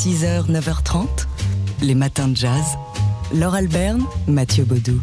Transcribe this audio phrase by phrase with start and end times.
[0.00, 1.26] 6h, 9h30,
[1.82, 2.64] les matins de jazz.
[3.34, 4.98] Laure Alberne, Mathieu Baudou.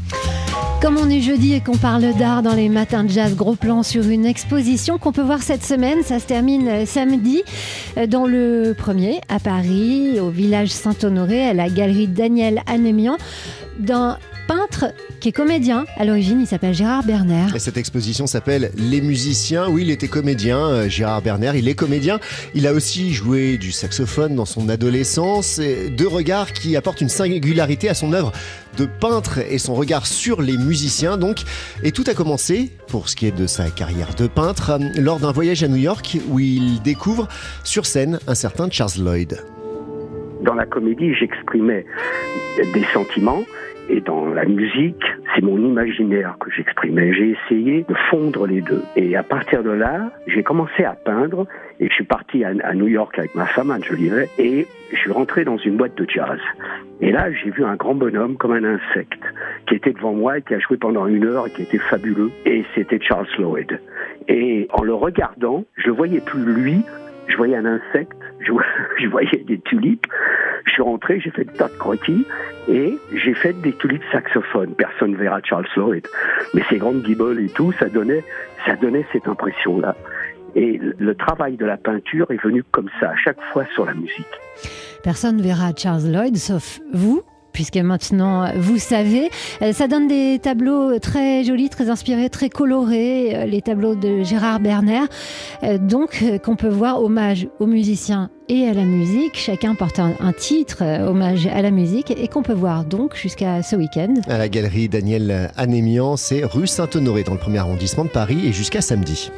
[0.81, 3.83] Comme on est jeudi et qu'on parle d'art dans les matins de jazz, gros plan
[3.83, 6.01] sur une exposition qu'on peut voir cette semaine.
[6.01, 7.43] Ça se termine euh, samedi
[7.95, 13.17] euh, dans le premier à Paris, au village Saint-Honoré, à la galerie Daniel Anémian,
[13.77, 14.17] d'un
[14.77, 15.85] peintre qui est comédien.
[15.97, 17.47] À l'origine, il s'appelle Gérard Berner.
[17.55, 19.67] Et cette exposition s'appelle Les musiciens.
[19.69, 21.51] Oui, il était comédien, euh, Gérard Berner.
[21.55, 22.19] Il est comédien.
[22.53, 25.59] Il a aussi joué du saxophone dans son adolescence.
[25.97, 28.31] Deux regards qui apportent une singularité à son œuvre
[28.77, 31.17] de peintre et son regard sur les musiciens.
[31.17, 31.37] Donc,
[31.83, 35.31] et tout a commencé, pour ce qui est de sa carrière de peintre, lors d'un
[35.31, 37.27] voyage à New York où il découvre
[37.63, 39.43] sur scène un certain Charles Lloyd.
[40.43, 41.85] Dans la comédie, j'exprimais
[42.57, 43.43] des sentiments
[43.89, 47.13] et dans la musique, c'est mon imaginaire que j'exprimais.
[47.13, 48.83] J'ai essayé de fondre les deux.
[48.95, 51.47] Et à partir de là, j'ai commencé à peindre
[51.79, 55.11] et je suis parti à, New York avec ma femme, Anne Jolivet, et je suis
[55.11, 56.39] rentré dans une boîte de jazz.
[57.01, 59.21] Et là, j'ai vu un grand bonhomme comme un insecte
[59.67, 62.31] qui était devant moi et qui a joué pendant une heure et qui était fabuleux.
[62.45, 63.79] Et c'était Charles Lloyd.
[64.27, 66.81] Et en le regardant, je ne voyais plus lui,
[67.27, 68.17] je voyais un insecte,
[68.99, 70.07] je voyais des tulipes,
[70.65, 72.25] je suis rentré, j'ai fait le tas de croquis
[72.67, 74.73] et j'ai fait des tulipes saxophones.
[74.75, 76.07] Personne ne verra Charles Lloyd.
[76.53, 78.23] Mais ces grandes guibolles et tout, ça donnait,
[78.65, 79.95] ça donnait cette impression-là.
[80.55, 83.93] Et le travail de la peinture est venu comme ça, à chaque fois sur la
[83.93, 84.25] musique.
[85.03, 87.21] Personne ne verra Charles Lloyd sauf vous,
[87.57, 89.31] puisque maintenant vous savez.
[89.63, 94.21] Euh, ça donne des tableaux très jolis, très inspirés, très colorés, euh, les tableaux de
[94.21, 95.01] Gérard Berner,
[95.63, 99.37] euh, donc qu'on peut voir hommage aux musiciens et à la musique.
[99.37, 103.75] Chacun porte un, titre, hommage à la musique, et qu'on peut voir donc jusqu'à ce
[103.75, 104.13] week-end.
[104.27, 108.53] À la galerie Daniel Anémian, c'est rue Saint-Honoré dans le premier arrondissement de Paris et
[108.53, 109.31] jusqu'à samedi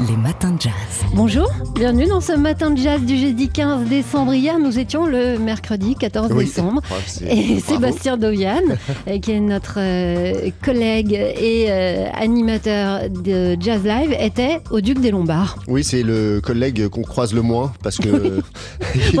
[0.00, 0.72] les matins de jazz.
[1.14, 4.34] Bonjour, bienvenue dans ce matin de jazz du jeudi 15 décembre.
[4.34, 6.82] Hier, nous étions le mercredi 14 décembre.
[7.28, 8.60] Et Sébastien Dovian,
[9.08, 15.00] euh, qui est notre euh, collègue et euh, animateur de Jazz Live, était au Duc
[15.00, 15.58] des Lombards.
[15.68, 18.42] Oui, c'est le collègue qu'on croise le moins parce que lui,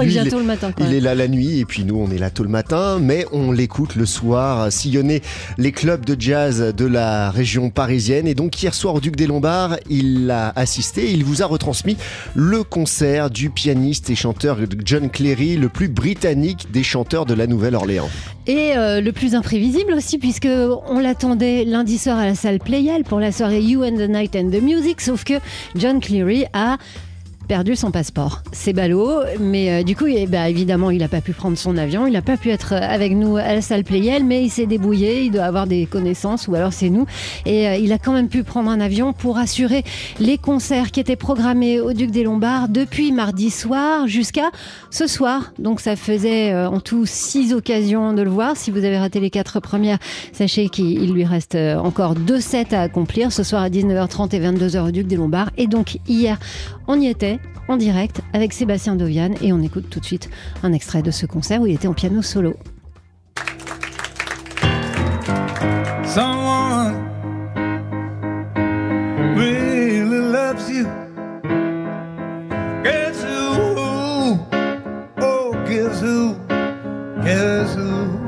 [0.02, 2.30] il, est, le matin, il est là la nuit et puis nous, on est là
[2.30, 5.22] tôt le matin, mais on l'écoute le soir sillonner
[5.56, 8.26] les clubs de jazz de la région parisienne.
[8.26, 10.63] Et donc, hier soir au Duc des Lombards, il a
[10.96, 11.96] Il vous a retransmis
[12.34, 17.46] le concert du pianiste et chanteur John Cleary, le plus britannique des chanteurs de la
[17.46, 18.08] Nouvelle-Orléans.
[18.46, 20.48] Et euh, le plus imprévisible aussi, puisque
[20.88, 24.36] on l'attendait lundi soir à la salle Playel pour la soirée You and the Night
[24.36, 25.34] and the Music, sauf que
[25.74, 26.78] John Cleary a
[27.44, 28.42] perdu son passeport.
[28.52, 32.06] C'est ballot, mais euh, du coup, bah, évidemment, il n'a pas pu prendre son avion,
[32.06, 34.66] il n'a pas pu être euh, avec nous à la salle Playel, mais il s'est
[34.66, 37.06] débrouillé, il doit avoir des connaissances, ou alors c'est nous.
[37.46, 39.84] Et euh, il a quand même pu prendre un avion pour assurer
[40.18, 44.50] les concerts qui étaient programmés au Duc des Lombards depuis mardi soir jusqu'à
[44.90, 45.52] ce soir.
[45.58, 48.56] Donc ça faisait en tout six occasions de le voir.
[48.56, 49.98] Si vous avez raté les quatre premières,
[50.32, 53.32] sachez qu'il lui reste encore deux sets à accomplir.
[53.32, 55.50] Ce soir à 19h30 et 22h au Duc des Lombards.
[55.56, 56.38] Et donc hier,
[56.86, 57.33] on y était
[57.68, 60.28] en direct avec Sébastien Dovian et on écoute tout de suite
[60.62, 62.56] un extrait de ce concert où il était en piano solo.
[75.20, 76.34] Oh, guess who?
[77.24, 78.23] Guess who?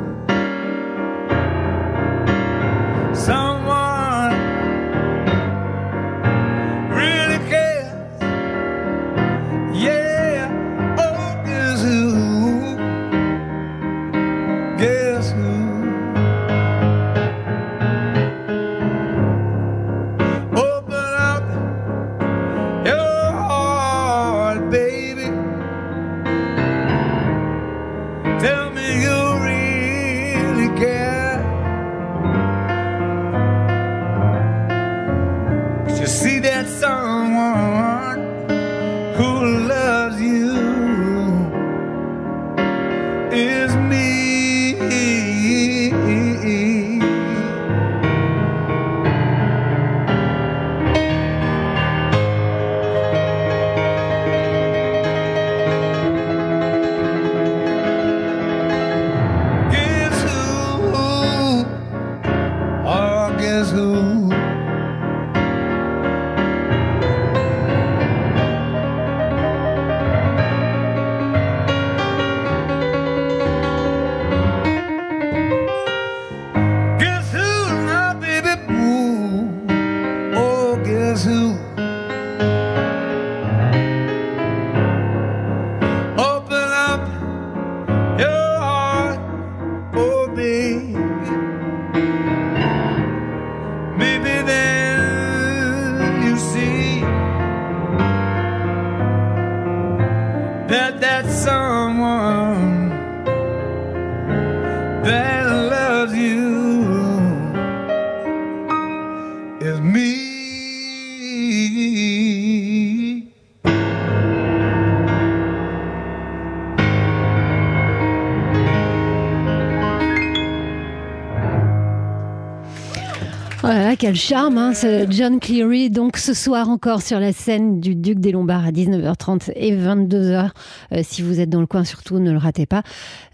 [123.96, 125.90] Quel charme, hein, ce John Cleary.
[125.90, 130.50] Donc ce soir encore sur la scène du Duc des Lombards à 19h30 et 22h.
[130.92, 132.82] Euh, si vous êtes dans le coin, surtout ne le ratez pas.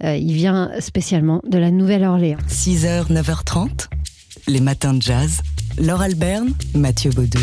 [0.05, 2.38] Euh, il vient spécialement de la Nouvelle-Orléans.
[2.49, 3.88] 6h, 9h30,
[4.49, 5.41] les matins de jazz.
[5.79, 7.41] Laure Alberne, Mathieu Baudou.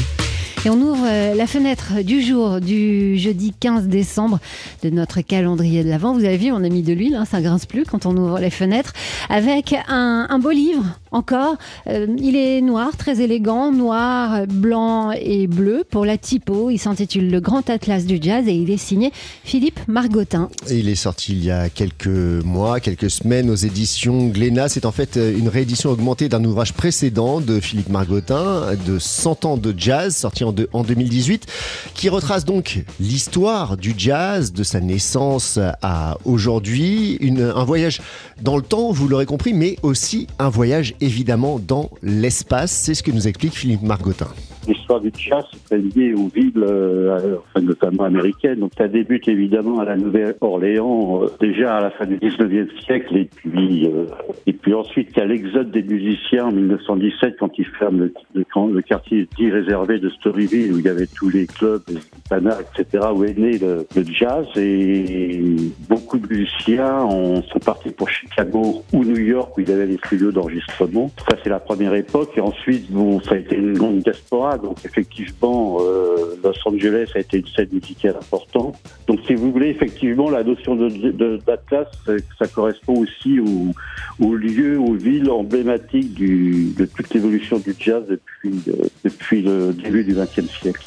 [0.65, 4.39] Et on ouvre euh, la fenêtre du jour du jeudi 15 décembre
[4.83, 6.13] de notre calendrier de l'Avent.
[6.13, 8.39] Vous avez vu, on a mis de l'huile, hein, ça grince plus quand on ouvre
[8.39, 8.91] les fenêtres.
[9.29, 11.55] Avec un, un beau livre encore.
[11.87, 16.69] Euh, il est noir, très élégant, noir, blanc et bleu pour la typo.
[16.69, 19.11] Il s'intitule Le Grand Atlas du Jazz et il est signé
[19.43, 20.49] Philippe Margotin.
[20.69, 24.69] Il est sorti il y a quelques mois, quelques semaines aux éditions Glénat.
[24.69, 29.57] C'est en fait une réédition augmentée d'un ouvrage précédent de Philippe Margotin, de 100 ans
[29.57, 31.45] de jazz, sorti en, en 2018,
[31.93, 37.17] qui retrace donc l'histoire du jazz, de sa naissance à aujourd'hui.
[37.39, 38.01] Un voyage
[38.41, 42.71] dans le temps, vous l'aurez compris, mais aussi un voyage évidemment dans l'espace.
[42.71, 44.27] C'est ce que nous explique Philippe Margotin.
[44.69, 48.59] L'histoire du jazz est liée aux villes, euh, enfin, notamment américaines.
[48.59, 53.17] Donc ça débute évidemment à la Nouvelle-Orléans, euh, déjà à la fin du 19e siècle,
[53.17, 54.05] et puis euh,
[54.45, 59.99] et puis ensuite l'exode des musiciens en 1917 quand ils ferment le, quartier dit réservé
[59.99, 61.99] de Storyville où il y avait tous les clubs, les
[62.29, 63.05] Pana, etc.
[63.15, 65.41] où est né le, jazz et
[65.89, 69.87] beaucoup de musiciens ont- sont partis pour Chicago ou New York où il y avait
[69.87, 71.09] les studios d'enregistrement.
[71.27, 72.87] Ça c'est la première époque et ensuite
[73.23, 77.69] ça a été une grande diaspora donc effectivement euh, Los Angeles a été une scène
[77.71, 78.75] musicale importante.
[79.07, 84.25] Donc si vous voulez effectivement la notion de, de- d'Atlas euh, ça correspond aussi au,
[84.25, 90.03] au lieu, aux villes emblématiques de toute l'évolution du jazz depuis, euh, depuis le début
[90.03, 90.81] du XXe siècle.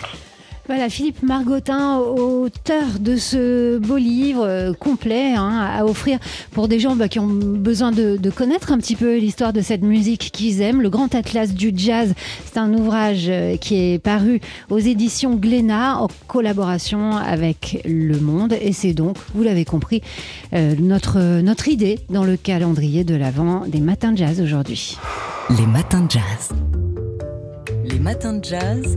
[0.69, 6.21] Voilà, Philippe Margotin, auteur de ce beau livre euh, complet hein, à offrir
[6.53, 9.83] pour des gens bah, qui ont besoin de, connaître un petit peu l'histoire de cette
[9.83, 10.81] musique qu'ils aiment.
[10.81, 12.15] Le Grand Atlas du Jazz,
[12.45, 18.55] c'est un ouvrage euh, qui est paru aux éditions Glénat en collaboration avec Le Monde.
[18.61, 20.01] Et c'est donc, vous l'avez compris,
[20.53, 24.97] euh, notre, notre idée dans le calendrier de l'Avent des matins de jazz aujourd'hui.
[25.59, 26.51] Les matins de jazz.
[27.85, 28.97] Les matins de jazz.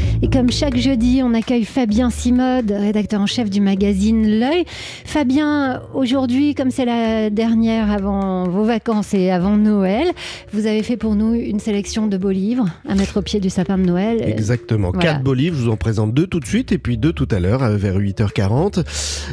[0.23, 4.65] Et comme chaque jeudi, on accueille Fabien Simode, rédacteur en chef du magazine L'œil.
[5.03, 10.11] Fabien, aujourd'hui, comme c'est la dernière avant vos vacances et avant Noël,
[10.53, 13.49] vous avez fait pour nous une sélection de beaux livres à mettre au pied du
[13.49, 14.21] sapin de Noël.
[14.23, 14.91] Exactement.
[14.93, 15.13] Voilà.
[15.13, 17.27] Quatre beaux livres, je vous en présente deux tout de suite et puis deux tout
[17.31, 18.85] à l'heure euh, vers 8h40.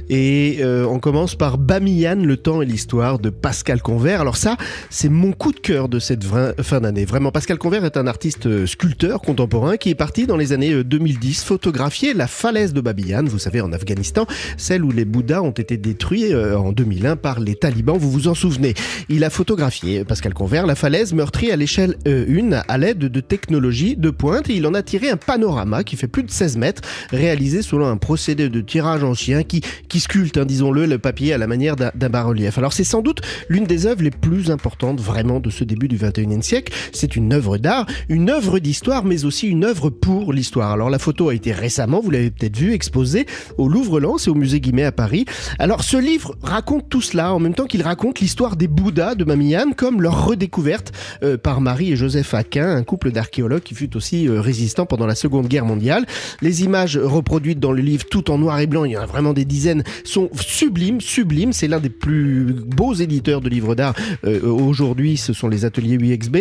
[0.08, 4.22] Et euh, on commence par Bamiyan, le temps et l'histoire de Pascal Convert.
[4.22, 4.56] Alors ça,
[4.88, 7.04] c'est mon coup de cœur de cette fin d'année.
[7.04, 10.77] Vraiment, Pascal Convert est un artiste euh, sculpteur contemporain qui est parti dans les années
[10.78, 14.26] euh, 2010 photographier la falaise de Bamiyan, vous savez, en Afghanistan,
[14.56, 18.28] celle où les Bouddhas ont été détruits euh, en 2001 par les talibans, vous vous
[18.28, 18.74] en souvenez.
[19.08, 23.20] Il a photographié, Pascal Convert, la falaise meurtrie à l'échelle euh, 1 à l'aide de
[23.20, 26.56] technologies de pointe et il en a tiré un panorama qui fait plus de 16
[26.56, 31.32] mètres, réalisé selon un procédé de tirage ancien qui, qui sculpte, hein, disons-le, le papier
[31.32, 32.56] à la manière d'un d'un bas-relief.
[32.58, 35.98] Alors c'est sans doute l'une des œuvres les plus importantes vraiment de ce début du
[35.98, 36.72] 21e siècle.
[36.92, 40.67] C'est une œuvre d'art, une œuvre d'histoire, mais aussi une œuvre pour l'histoire.
[40.72, 44.34] Alors la photo a été récemment, vous l'avez peut-être vu, exposée au Louvre-Lens et au
[44.34, 45.24] musée Guimet à Paris.
[45.58, 49.24] Alors ce livre raconte tout cela en même temps qu'il raconte l'histoire des Bouddhas de
[49.24, 53.96] Mamiyan comme leur redécouverte euh, par Marie et Joseph Aquin, un couple d'archéologues qui fut
[53.96, 56.06] aussi euh, résistant pendant la Seconde Guerre mondiale.
[56.42, 59.06] Les images reproduites dans le livre tout en noir et blanc, il y en a
[59.06, 61.52] vraiment des dizaines, sont sublimes, sublimes.
[61.52, 63.94] C'est l'un des plus beaux éditeurs de livres d'art
[64.24, 66.36] euh, aujourd'hui, ce sont les ateliers UXB,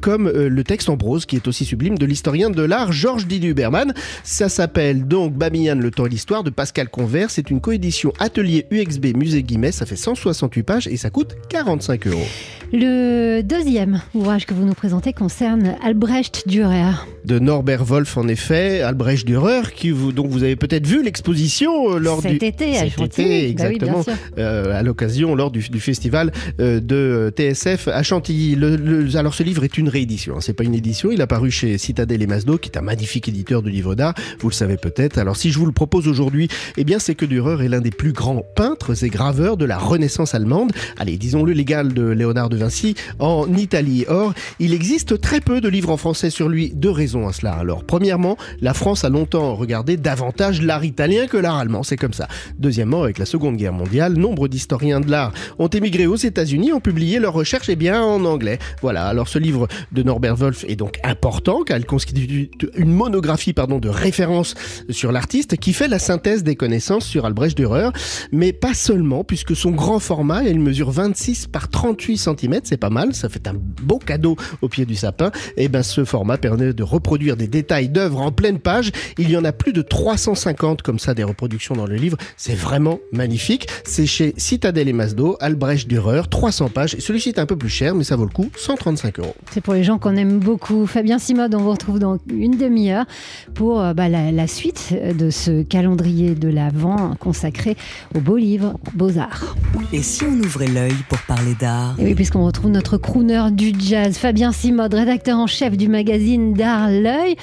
[0.00, 3.54] comme le texte en prose qui est aussi sublime de l'historien de l'art Georges Didier
[3.60, 3.92] Huberman.
[4.24, 7.30] Ça s'appelle donc Bamiyan, le temps et l'histoire de Pascal Convert.
[7.30, 9.72] C'est une coédition atelier UXB Musée Guimet.
[9.72, 12.26] Ça fait 168 pages et ça coûte 45 euros.
[12.72, 16.92] Le deuxième ouvrage que vous nous présentez concerne Albrecht Dürer.
[17.24, 21.94] de Norbert Wolf en effet, Albrecht Dürer, qui vous, dont vous avez peut-être vu l'exposition
[21.94, 23.26] euh, lors Cet du été à Cet Chantilly.
[23.46, 24.04] été, Bah oui, exactement,
[24.38, 28.54] euh, à l'occasion lors du, du festival euh, de TSF à Chantilly.
[28.54, 31.10] Le- le- alors ce livre est une réédition, hein, c'est pas une édition.
[31.10, 34.14] Il a paru chez Citadel et Masdo, qui est un magnifique éditeur de livres d'art.
[34.40, 35.18] Vous le savez peut-être.
[35.18, 37.90] Alors si je vous le propose aujourd'hui, eh bien c'est que Dürer est l'un des
[37.90, 40.72] plus grands peintres et graveurs de la Renaissance allemande.
[40.98, 44.04] Allez, disons-le, l'égal de Léonard de Vinci en Italie.
[44.08, 46.72] Or, il existe très peu de livres en français sur lui.
[46.74, 47.52] Deux raisons à cela.
[47.52, 51.82] Alors, premièrement, la France a longtemps regardé davantage l'art italien que l'art allemand.
[51.82, 52.28] C'est comme ça.
[52.58, 56.80] Deuxièmement, avec la Seconde Guerre mondiale, nombre d'historiens de l'art ont émigré aux États-Unis, ont
[56.80, 58.58] publié leurs recherches eh bien, en anglais.
[58.82, 59.06] Voilà.
[59.06, 63.78] Alors, ce livre de Norbert Wolf est donc important car il constitue une monographie pardon,
[63.78, 64.54] de référence
[64.88, 67.90] sur l'artiste qui fait la synthèse des connaissances sur Albrecht Dürer,
[68.32, 72.90] mais pas seulement puisque son grand format, il mesure 26 par 38 cm, c'est pas
[72.90, 75.30] mal, ça fait un beau cadeau au pied du sapin.
[75.56, 78.90] Et ben ce format permet de reproduire des détails d'œuvres en pleine page.
[79.18, 82.16] Il y en a plus de 350 comme ça des reproductions dans le livre.
[82.36, 83.68] C'est vraiment magnifique.
[83.84, 86.96] C'est chez Citadel et Masdo, Albrecht Dürer, 300 pages.
[86.98, 89.34] Celui-ci est un peu plus cher, mais ça vaut le coup, 135 euros.
[89.52, 90.86] C'est pour les gens qu'on aime beaucoup.
[90.86, 93.06] Fabien Simode, on vous retrouve dans une demi-heure
[93.54, 97.76] pour euh, bah, la, la, suite de ce calendrier de l'Avent consacré
[98.14, 99.54] aux beaux livres, beaux-arts.
[99.92, 103.72] Et si on ouvrait l'œil pour parler d'art Et oui, puisqu'on retrouve notre crooner du
[103.78, 107.36] jazz, Fabien Simode, rédacteur en chef du magazine d'art L'œil.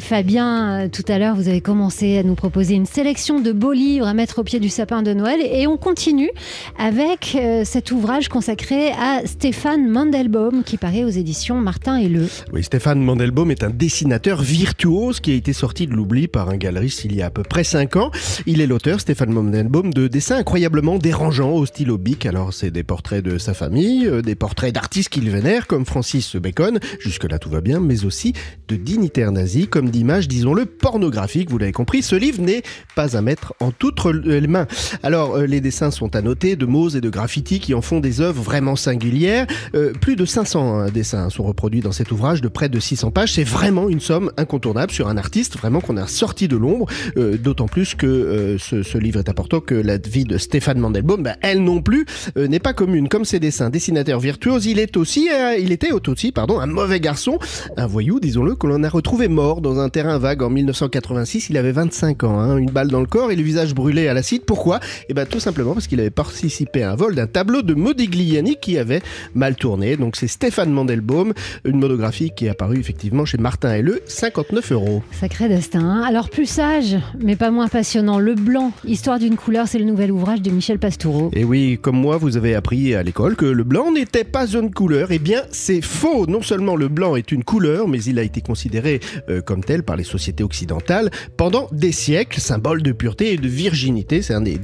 [0.00, 3.72] Fabien, euh, tout à l'heure, vous avez commencé à nous proposer une sélection de beaux
[3.72, 5.40] livres à mettre au pied du sapin de Noël.
[5.40, 6.30] Et on continue
[6.78, 12.28] avec euh, cet ouvrage consacré à Stéphane Mandelbaum qui paraît aux éditions Martin et Le.
[12.52, 16.58] Oui, Stéphane Mandelbaum est un dessinateur virtuose qui a été sorti de l'oubli par un
[16.58, 18.10] galeriste il y a à peu près 5 ans.
[18.44, 22.26] Il est l'auteur, Stéphane Mandelbaum, de dessins incroyablement dérangeants au stylo bic.
[22.26, 26.36] Alors, c'est des portraits de sa famille, euh, des portraits d'artistes qu'il vénère, comme Francis
[26.36, 28.34] Bacon, jusque-là tout va bien, mais aussi
[28.68, 31.50] de dignitaires nazis, comme d'images, disons-le, pornographiques.
[31.50, 32.62] Vous l'avez compris, ce livre n'est
[32.94, 34.66] pas à mettre en toutes les mains.
[35.02, 38.20] Alors, euh, les dessins sont annotés de mots et de graffitis qui en font des
[38.20, 39.46] œuvres vraiment singulières.
[39.74, 43.10] Euh, plus de 500 hein, dessins sont reproduits dans cet ouvrage de près de 600
[43.10, 43.32] pages.
[43.32, 47.36] C'est vraiment une somme incontournable sur un artiste, vraiment qu'on a sorti de l'ombre, euh,
[47.36, 51.36] d'autant plus que euh, ce, livre est important que la vie de Stéphane Mandelbaum, ben,
[51.42, 52.06] elle non plus,
[52.36, 53.08] euh, n'est pas commune.
[53.08, 55.28] Comme ses dessins, dessinateur virtuose, il est aussi,
[55.58, 57.38] il était aussi, pardon, un mauvais garçon,
[57.76, 61.50] un voyou, disons-le, que l'on a retrouvé mort dans un terrain vague en 1986.
[61.50, 64.14] Il avait 25 ans, hein, une balle dans le corps et le visage brûlé à
[64.14, 64.44] l'acide.
[64.44, 64.80] Pourquoi?
[65.08, 68.56] Eh ben tout simplement parce qu'il avait participé à un vol d'un tableau de Modigliani
[68.60, 69.02] qui avait
[69.34, 69.96] mal tourné.
[69.96, 71.32] Donc c'est Stéphane Mandelbaum,
[71.64, 75.02] une monographie qui est apparue effectivement chez Martin Le, 59 euros.
[75.12, 75.80] Sacré destin.
[75.80, 78.18] Hein Alors plus sage, mais pas moins passionnant.
[78.18, 81.30] Le blanc, histoire d'une couleur, c'est le nouvel ouvrage de Michel Pastoureau.
[81.32, 84.72] Et oui, comme moi, vous avez appris à l'école que le blanc n'était pas une
[84.72, 85.08] couleur.
[85.10, 86.26] Eh bien, c'est faux.
[86.26, 89.82] Non seulement le blanc est une couleur, mais il a été considéré euh, comme tel
[89.82, 94.22] par les sociétés occidentales pendant des siècles, symbole de pureté et de virginité.
[94.22, 94.58] C'est un des,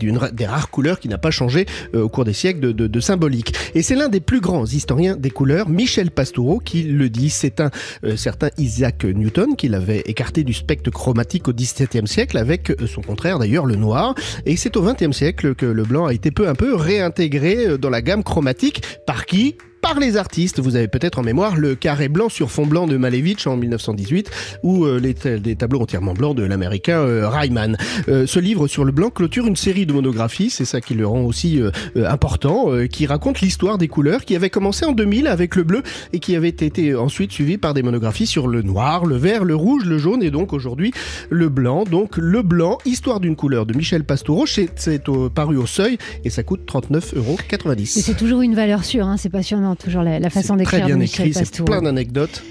[0.46, 3.54] rares couleurs qui n'a pas changé euh, au cours des siècles de symbolique.
[3.74, 7.30] Et c'est l'un des plus grands historiens des couleurs, Michel Pastoureau, qui le dit.
[7.30, 7.70] C'est un
[8.04, 12.86] euh, certain Isaac Newton qui l'avait écarté du spectre chromatique au XVIIe siècle avec euh,
[12.86, 14.14] son contraire d'ailleurs, le noir.
[14.46, 17.78] Et c'est au XXe siècle que le blanc a été peu à peu réintégré euh,
[17.78, 18.82] dans la gamme chromatique.
[19.06, 19.56] Par qui?
[19.80, 20.60] Par les artistes.
[20.60, 24.30] Vous avez peut-être en mémoire le carré blanc sur fond blanc de Malevich en 1918
[24.62, 25.14] ou euh, les,
[25.56, 27.76] tableaux entièrement blancs de l'américain euh, Ryman.
[28.08, 31.06] Euh, ce livre sur le blanc clôture une série de monographies, c'est ça qui le
[31.06, 31.70] rend aussi euh,
[32.08, 35.82] important, qui raconte l'histoire des couleurs qui avait commencé en 2000 avec le bleu
[36.12, 39.54] et qui avait été ensuite suivi par des monographies sur le noir, le vert, le
[39.54, 40.92] rouge, le jaune et donc aujourd'hui
[41.30, 41.84] le blanc.
[41.84, 45.02] Donc le blanc, histoire d'une couleur de Michel Pastoureau, c'est
[45.34, 47.38] paru au seuil et ça coûte 39,90 euros.
[47.86, 51.28] C'est toujours une valeur sûre, hein, c'est passionnant toujours la, la façon d'écrire de Michel
[51.28, 52.42] écrit, C'est plein d'anecdotes.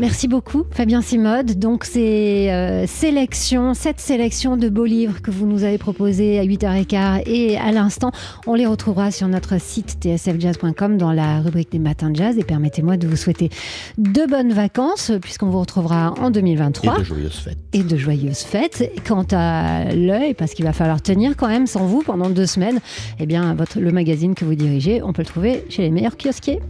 [0.00, 1.58] Merci beaucoup, Fabien Simode.
[1.58, 6.44] Donc, c'est euh, sélection, cette sélection de beaux livres que vous nous avez proposés à
[6.44, 8.12] 8h15 et à l'instant,
[8.46, 12.38] on les retrouvera sur notre site tsfjazz.com dans la rubrique des matins de jazz.
[12.38, 13.50] Et permettez-moi de vous souhaiter
[13.98, 16.94] de bonnes vacances, puisqu'on vous retrouvera en 2023.
[16.94, 17.58] Et de joyeuses fêtes.
[17.72, 18.92] Et de joyeuses fêtes.
[19.04, 22.78] Quant à l'œil, parce qu'il va falloir tenir quand même sans vous pendant deux semaines,
[23.18, 26.16] eh bien, votre, le magazine que vous dirigez, on peut le trouver chez les meilleurs
[26.16, 26.60] kiosquiers.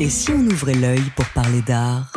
[0.00, 2.12] Et si on ouvrait l'œil pour parler d'art?